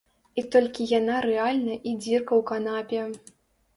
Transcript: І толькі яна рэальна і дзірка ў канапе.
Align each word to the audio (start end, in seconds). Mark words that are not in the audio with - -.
І 0.41 0.43
толькі 0.55 0.87
яна 0.99 1.19
рэальна 1.27 1.75
і 1.77 1.91
дзірка 2.01 2.33
ў 2.41 2.51
канапе. 2.51 3.35